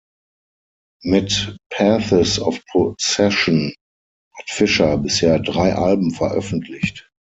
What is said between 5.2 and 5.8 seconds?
drei